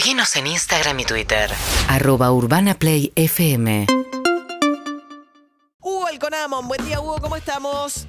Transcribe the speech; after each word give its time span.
Seguinos 0.00 0.34
en 0.36 0.46
Instagram 0.46 0.98
y 1.00 1.04
Twitter. 1.04 1.50
Arroba 1.86 2.32
Urbana 2.32 2.72
Play 2.72 3.12
FM. 3.16 3.86
Hugo 5.78 6.06
Alconamon, 6.06 6.66
buen 6.68 6.82
día 6.86 7.02
Hugo, 7.02 7.18
¿cómo 7.20 7.36
estamos? 7.36 8.06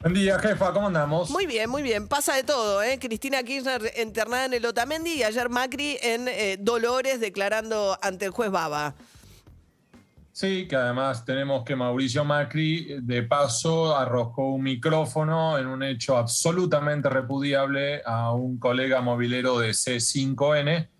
Buen 0.00 0.14
día, 0.14 0.38
jefa, 0.38 0.72
¿cómo 0.72 0.86
andamos? 0.86 1.28
Muy 1.28 1.44
bien, 1.44 1.68
muy 1.68 1.82
bien. 1.82 2.08
Pasa 2.08 2.34
de 2.34 2.44
todo, 2.44 2.82
¿eh? 2.82 2.98
Cristina 2.98 3.42
Kirchner 3.42 3.92
internada 3.98 4.46
en 4.46 4.54
el 4.54 4.64
Otamendi 4.64 5.12
y 5.12 5.22
ayer 5.22 5.50
Macri 5.50 5.98
en 6.00 6.28
eh, 6.28 6.56
Dolores 6.58 7.20
declarando 7.20 7.98
ante 8.00 8.24
el 8.24 8.30
juez 8.30 8.50
Baba. 8.50 8.94
Sí, 10.38 10.68
que 10.68 10.76
además 10.76 11.24
tenemos 11.24 11.64
que 11.64 11.74
Mauricio 11.74 12.22
Macri 12.22 12.98
de 13.00 13.22
paso 13.22 13.96
arrojó 13.96 14.50
un 14.50 14.64
micrófono 14.64 15.56
en 15.56 15.66
un 15.66 15.82
hecho 15.82 16.14
absolutamente 16.14 17.08
repudiable 17.08 18.02
a 18.04 18.34
un 18.34 18.58
colega 18.58 19.00
movilero 19.00 19.58
de 19.58 19.70
C5N, 19.70 20.90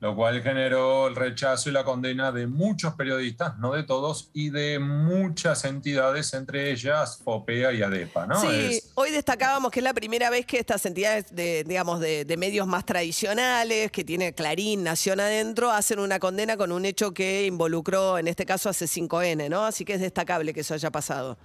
lo 0.00 0.14
cual 0.14 0.42
generó 0.42 1.08
el 1.08 1.16
rechazo 1.16 1.68
y 1.68 1.72
la 1.72 1.82
condena 1.84 2.30
de 2.30 2.46
muchos 2.46 2.94
periodistas, 2.94 3.58
no 3.58 3.72
de 3.72 3.82
todos, 3.82 4.30
y 4.32 4.50
de 4.50 4.78
muchas 4.78 5.64
entidades, 5.64 6.32
entre 6.34 6.70
ellas 6.70 7.20
FOPEA 7.24 7.72
y 7.72 7.82
ADEPA. 7.82 8.26
¿no? 8.26 8.40
Sí, 8.40 8.46
Es- 8.76 8.92
hoy 8.94 9.10
destacábamos 9.10 9.70
que 9.72 9.80
es 9.80 9.84
la 9.84 9.94
primera 9.94 10.30
vez 10.30 10.46
que 10.46 10.58
estas 10.58 10.86
entidades 10.86 11.34
de, 11.34 11.64
digamos, 11.64 11.98
de, 12.00 12.24
de 12.24 12.36
medios 12.36 12.66
más 12.66 12.84
tradicionales, 12.86 13.90
que 13.90 14.04
tiene 14.04 14.32
Clarín, 14.34 14.84
Nación 14.84 15.18
adentro, 15.20 15.70
hacen 15.72 15.98
una 15.98 16.18
condena 16.20 16.56
con 16.56 16.70
un 16.72 16.84
hecho 16.84 17.12
que 17.12 17.46
involucró, 17.46 18.18
en 18.18 18.28
este 18.28 18.46
caso, 18.46 18.68
a 18.68 18.72
C5N, 18.72 19.48
¿no? 19.48 19.64
Así 19.64 19.84
que 19.84 19.94
es 19.94 20.00
destacable 20.00 20.54
que 20.54 20.60
eso 20.60 20.74
haya 20.74 20.90
pasado. 20.90 21.36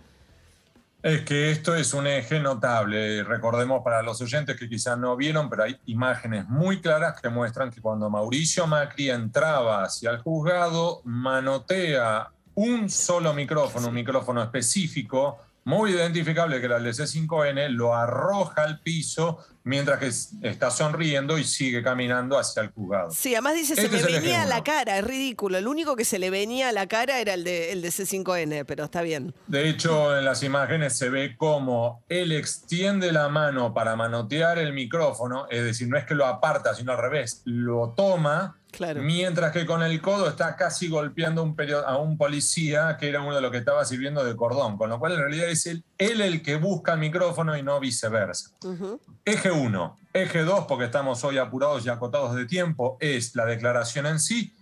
Es 1.03 1.25
que 1.25 1.51
esto 1.51 1.75
es 1.75 1.93
un 1.93 2.07
eje 2.07 2.39
notable. 2.39 3.25
Recordemos 3.25 3.83
para 3.83 4.01
los 4.01 4.21
oyentes 4.21 4.55
que 4.55 4.69
quizás 4.69 4.97
no 4.97 5.17
vieron, 5.17 5.49
pero 5.49 5.63
hay 5.63 5.77
imágenes 5.87 6.47
muy 6.47 6.79
claras 6.79 7.19
que 7.19 7.27
muestran 7.27 7.71
que 7.71 7.81
cuando 7.81 8.09
Mauricio 8.09 8.67
Macri 8.67 9.09
entraba 9.09 9.83
hacia 9.83 10.11
el 10.11 10.19
juzgado, 10.19 11.01
manotea 11.03 12.29
un 12.55 12.89
solo 12.89 13.33
micrófono, 13.33 13.89
un 13.89 13.95
micrófono 13.95 14.41
específico, 14.41 15.39
muy 15.65 15.91
identificable 15.91 16.61
que 16.61 16.67
era 16.67 16.77
el 16.77 16.85
de 16.85 16.91
C5N, 16.91 17.67
lo 17.71 17.93
arroja 17.93 18.63
al 18.63 18.79
piso 18.79 19.45
mientras 19.63 19.99
que 19.99 20.47
está 20.47 20.71
sonriendo 20.71 21.37
y 21.37 21.43
sigue 21.43 21.81
caminando 21.81 22.37
hacia 22.37 22.61
el 22.63 22.69
juzgado. 22.71 23.11
Sí, 23.11 23.33
además 23.33 23.55
dice, 23.55 23.75
se 23.75 23.83
Este 23.83 23.93
me 23.95 24.01
es 24.01 24.07
el 24.07 24.13
venía 24.21 24.41
a 24.43 24.45
la 24.45 24.63
cara, 24.63 24.97
es 24.97 25.03
ridículo. 25.05 25.57
El 25.57 25.67
único 25.67 25.95
que 25.95 26.05
se 26.05 26.19
le 26.19 26.29
venía 26.29 26.69
a 26.69 26.71
la 26.71 26.87
cara 26.87 27.19
era 27.19 27.33
el 27.33 27.43
de, 27.43 27.71
el 27.71 27.81
de 27.81 27.89
C5N, 27.89 28.65
pero 28.65 28.83
está 28.83 29.01
bien. 29.01 29.33
De 29.47 29.69
hecho, 29.69 30.17
en 30.17 30.25
las 30.25 30.43
imágenes 30.43 30.97
se 30.97 31.09
ve 31.09 31.35
cómo 31.37 32.03
él 32.09 32.31
extiende 32.31 33.11
la 33.11 33.29
mano 33.29 33.73
para 33.73 33.95
manotear 33.95 34.57
el 34.59 34.73
micrófono, 34.73 35.47
es 35.49 35.63
decir, 35.63 35.87
no 35.87 35.97
es 35.97 36.05
que 36.05 36.15
lo 36.15 36.25
aparta, 36.25 36.73
sino 36.73 36.91
al 36.91 36.97
revés, 36.97 37.41
lo 37.45 37.93
toma, 37.95 38.57
Claro. 38.71 39.03
mientras 39.03 39.51
que 39.51 39.67
con 39.67 39.83
el 39.83 40.01
codo 40.01 40.27
está 40.27 40.55
casi 40.55 40.87
golpeando 40.89 41.41
a 41.41 41.43
un 41.43 41.55
a 41.85 41.97
un 41.97 42.17
policía 42.17 42.97
que 42.99 43.07
era 43.07 43.21
uno 43.21 43.35
de 43.35 43.41
los 43.41 43.51
que 43.51 43.59
estaba 43.59 43.85
sirviendo 43.85 44.25
de 44.25 44.35
cordón, 44.35 44.77
con 44.79 44.89
lo 44.89 44.97
cual 44.97 45.11
en 45.13 45.19
realidad 45.19 45.47
es 45.47 45.67
él, 45.67 45.83
él 46.05 46.21
el 46.21 46.41
que 46.41 46.55
busca 46.55 46.93
el 46.93 46.99
micrófono 46.99 47.57
y 47.57 47.63
no 47.63 47.79
viceversa. 47.79 48.51
Ujú. 48.63 48.99
Eje 49.25 49.51
1. 49.51 49.97
Eje 50.13 50.43
2, 50.43 50.65
porque 50.67 50.85
estamos 50.85 51.23
hoy 51.23 51.37
apurados 51.37 51.85
y 51.85 51.89
acotados 51.89 52.35
de 52.35 52.45
tiempo, 52.45 52.97
es 52.99 53.35
la 53.35 53.45
declaración 53.45 54.05
en 54.05 54.19
sí. 54.19 54.53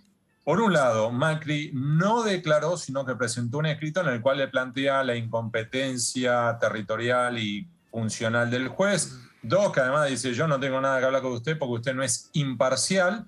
Por 0.44 0.60
un 0.60 0.72
lado, 0.72 1.10
Macri 1.12 1.70
no 1.72 2.22
declaró, 2.22 2.76
sino 2.76 3.06
que 3.06 3.14
presentó 3.14 3.58
un 3.58 3.66
escrito 3.66 4.00
en 4.00 4.08
el 4.08 4.20
cual 4.20 4.38
le 4.38 4.48
plantea 4.48 5.04
la 5.04 5.14
incompetencia 5.14 6.56
territorial 6.60 7.38
y 7.38 7.68
funcional 7.92 8.50
del 8.50 8.68
juez. 8.68 9.14
Dos, 9.42 9.72
que 9.72 9.80
además 9.80 10.08
dice, 10.08 10.34
yo 10.34 10.48
no 10.48 10.58
tengo 10.58 10.80
nada 10.80 10.98
que 10.98 11.06
hablar 11.06 11.22
con 11.22 11.32
usted 11.32 11.58
porque 11.58 11.74
usted 11.74 11.94
no 11.94 12.02
es 12.02 12.28
imparcial. 12.32 13.26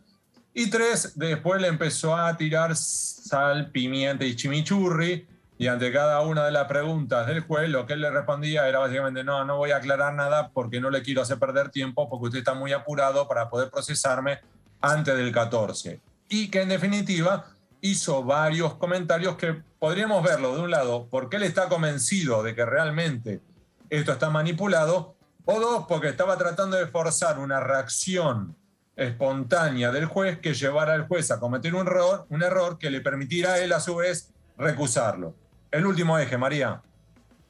Y 0.52 0.70
tres, 0.70 1.12
después 1.16 1.60
le 1.60 1.68
empezó 1.68 2.16
a 2.16 2.36
tirar 2.36 2.74
sal, 2.74 3.70
pimienta 3.70 4.24
y 4.24 4.34
chimichurri. 4.34 5.26
Y 5.56 5.68
ante 5.68 5.92
cada 5.92 6.20
una 6.22 6.44
de 6.44 6.50
las 6.50 6.66
preguntas 6.66 7.26
del 7.26 7.40
juez, 7.40 7.68
lo 7.68 7.86
que 7.86 7.92
él 7.92 8.00
le 8.00 8.10
respondía 8.10 8.68
era 8.68 8.80
básicamente, 8.80 9.22
no, 9.22 9.44
no 9.44 9.56
voy 9.56 9.70
a 9.70 9.76
aclarar 9.76 10.12
nada 10.14 10.50
porque 10.52 10.80
no 10.80 10.90
le 10.90 11.02
quiero 11.02 11.22
hacer 11.22 11.38
perder 11.38 11.70
tiempo, 11.70 12.08
porque 12.08 12.26
usted 12.26 12.38
está 12.40 12.54
muy 12.54 12.72
apurado 12.72 13.28
para 13.28 13.48
poder 13.48 13.70
procesarme 13.70 14.40
antes 14.80 15.16
del 15.16 15.30
14. 15.30 16.00
Y 16.28 16.50
que 16.50 16.62
en 16.62 16.70
definitiva 16.70 17.46
hizo 17.80 18.24
varios 18.24 18.74
comentarios 18.74 19.36
que 19.36 19.62
podríamos 19.78 20.24
verlo 20.24 20.54
de 20.56 20.62
un 20.62 20.70
lado, 20.70 21.06
porque 21.08 21.36
él 21.36 21.44
está 21.44 21.68
convencido 21.68 22.42
de 22.42 22.54
que 22.54 22.64
realmente 22.64 23.40
esto 23.90 24.12
está 24.12 24.30
manipulado, 24.30 25.14
o 25.44 25.60
dos, 25.60 25.84
porque 25.86 26.08
estaba 26.08 26.36
tratando 26.36 26.76
de 26.76 26.86
forzar 26.86 27.38
una 27.38 27.60
reacción 27.60 28.56
espontánea 28.96 29.92
del 29.92 30.06
juez 30.06 30.38
que 30.38 30.54
llevara 30.54 30.94
al 30.94 31.06
juez 31.06 31.30
a 31.30 31.38
cometer 31.38 31.74
un 31.74 31.86
error, 31.86 32.26
un 32.30 32.42
error 32.42 32.78
que 32.78 32.90
le 32.90 33.00
permitiera 33.00 33.54
a 33.54 33.58
él 33.58 33.72
a 33.72 33.80
su 33.80 33.96
vez 33.96 34.32
recusarlo. 34.56 35.34
El 35.74 35.86
último 35.86 36.16
eje, 36.16 36.38
María. 36.38 36.82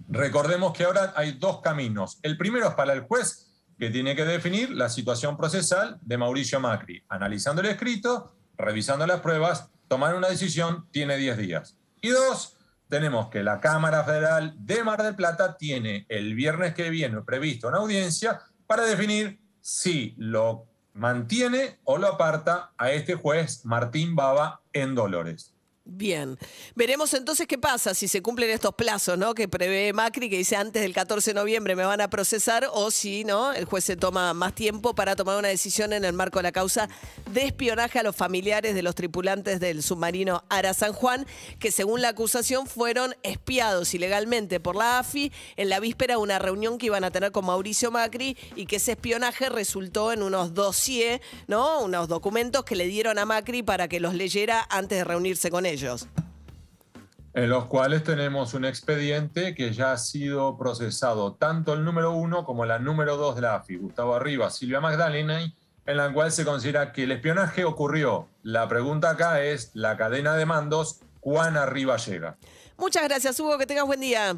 Recordemos 0.09 0.73
que 0.73 0.85
ahora 0.85 1.13
hay 1.15 1.33
dos 1.33 1.61
caminos. 1.61 2.21
El 2.23 2.39
primero 2.39 2.69
es 2.69 2.75
para 2.75 2.95
el 2.95 3.03
juez 3.03 3.51
que 3.79 3.91
tiene 3.91 4.17
que 4.17 4.25
definir 4.25 4.71
la 4.71 4.89
situación 4.89 5.37
procesal 5.37 5.99
de 6.01 6.17
Mauricio 6.17 6.59
Macri, 6.59 7.05
analizando 7.11 7.61
el 7.61 7.69
escrito, 7.69 8.35
revisando 8.57 9.07
las 9.07 9.21
pruebas, 9.21 9.69
tomar 9.89 10.15
una 10.15 10.29
decisión, 10.29 10.89
tiene 10.91 11.19
10 11.19 11.37
días. 11.37 11.77
Y 12.01 12.09
dos, 12.09 12.57
tenemos 12.89 13.29
que 13.29 13.43
la 13.43 13.61
Cámara 13.61 14.05
Federal 14.05 14.55
de 14.57 14.83
Mar 14.83 15.03
del 15.03 15.17
Plata 15.17 15.59
tiene 15.59 16.07
el 16.09 16.35
viernes 16.35 16.73
que 16.73 16.89
viene 16.89 17.21
previsto 17.21 17.69
una 17.69 17.77
audiencia 17.77 18.41
para 18.67 18.85
definir 18.85 19.39
si 19.61 20.15
lo 20.17 20.65
mantiene 20.95 21.79
o 21.85 21.99
lo 21.99 22.07
aparta 22.07 22.73
a 22.79 22.91
este 22.91 23.17
juez 23.17 23.67
Martín 23.67 24.17
Baba 24.17 24.63
en 24.73 24.95
Dolores. 24.95 25.55
Bien. 25.87 26.39
Veremos 26.75 27.13
entonces 27.13 27.47
qué 27.47 27.59
pasa 27.59 27.93
si 27.93 28.09
se 28.09 28.23
cumplen 28.23 28.49
estos 28.49 28.75
plazos, 28.75 29.19
¿no? 29.19 29.35
Que 29.35 29.49
prevé 29.49 29.93
Macri, 29.93 30.31
que 30.31 30.39
dice 30.39 30.57
antes 30.57 30.81
del 30.81 30.95
14 30.95 31.33
de 31.33 31.35
noviembre 31.35 31.77
me 31.77 31.85
van 31.85 32.01
a 32.01 32.09
procesar, 32.09 32.67
o 32.73 32.91
si, 32.91 33.23
¿no? 33.25 33.53
El 33.53 33.67
juez 33.67 33.85
se 33.85 33.95
toma 33.95 34.33
más 34.33 34.55
tiempo 34.55 34.95
para 34.95 35.15
tomar 35.15 35.37
una 35.39 35.49
decisión 35.49 35.93
en 35.93 36.07
el 36.07 36.15
marco 36.15 36.39
de 36.39 36.45
la 36.45 36.53
causa 36.53 36.89
de 37.31 37.45
espionaje 37.45 37.99
a 37.99 38.03
los 38.03 38.17
familiares 38.17 38.75
de 38.75 38.83
los 38.83 38.95
tripulantes 38.95 39.61
del 39.61 39.83
submarino 39.83 40.43
Ara 40.49 40.73
San 40.73 40.95
Juan, 40.95 41.27
que 41.59 41.71
según 41.71 42.01
la 42.01 42.09
acusación 42.09 42.67
fueron 42.67 43.15
espiados 43.23 43.93
ilegalmente 43.93 44.61
por 44.61 44.77
la 44.77 45.01
AFI 45.01 45.33
en 45.57 45.69
la 45.69 45.81
víspera 45.81 46.15
de 46.15 46.21
una 46.23 46.39
reunión 46.39 46.79
que 46.79 46.87
iban 46.87 47.05
a 47.05 47.11
tener 47.11 47.31
con 47.31 47.45
Mauricio 47.45 47.91
Macri 47.91 48.39
y 48.57 48.65
que 48.65 48.77
ese 48.77 48.93
espionaje 48.93 49.51
resultó 49.51 50.13
en 50.13 50.23
unos 50.23 50.55
dossiers, 50.55 51.21
¿no? 51.47 51.81
Unos 51.81 52.09
documentos 52.09 52.65
que 52.65 52.75
le 52.75 52.87
dieron 52.87 53.19
a 53.19 53.27
Macri 53.27 53.63
para 53.63 53.87
que 53.87 54.01
los 54.01 54.15
leyera 54.15 54.67
antes 54.71 54.97
de 54.97 55.05
reunirse 55.05 55.51
con 55.51 55.67
ellos. 55.75 56.09
en 57.35 57.51
los 57.51 57.67
cuales 57.67 58.03
tenemos 58.05 58.55
un 58.55 58.65
expediente 58.65 59.55
que 59.57 59.73
ya 59.73 59.91
ha 59.93 59.99
sido 59.99 60.57
procesado, 60.57 61.35
tanto 61.35 61.75
el 61.75 61.85
número 61.85 62.13
uno 62.13 62.45
como 62.45 62.65
la 62.65 62.79
número 62.79 63.17
dos 63.17 63.35
de 63.35 63.43
la 63.43 63.57
AFI, 63.57 63.77
Gustavo 63.77 64.15
Arriba, 64.15 64.51
Silvia 64.51 64.81
Magdalena, 64.81 65.41
en 65.87 65.97
la 65.97 66.13
cual 66.13 66.31
se 66.31 66.45
considera 66.45 66.93
que 66.93 67.03
el 67.03 67.11
espionaje 67.13 67.65
ocurrió. 67.65 68.29
La 68.45 68.69
pregunta 68.69 69.11
acá 69.11 69.43
es 69.43 69.73
la 69.75 69.97
cadena 69.97 70.37
de 70.37 70.47
mandos, 70.47 71.01
¿cuán 71.19 71.57
arriba 71.57 71.97
llega? 71.97 72.37
Muchas 72.79 73.03
gracias, 73.05 73.41
Hugo. 73.41 73.59
Que 73.59 73.67
tengas 73.67 73.87
buen 73.87 74.01
día. 74.01 74.37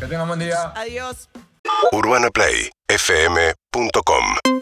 Que 0.00 0.06
tengan 0.06 0.26
buen 0.26 0.40
día. 0.40 0.72
Adiós. 0.74 1.28
UrbanaPlayFM.com 1.92 4.61